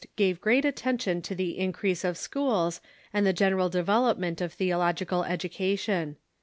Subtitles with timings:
[0.15, 2.81] gave great attention to the increase of schools
[3.13, 6.17] and the general develop ment of theological education.